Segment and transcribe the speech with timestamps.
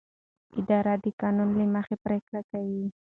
[0.59, 2.83] اداره د قانون له مخې پریکړې کوي.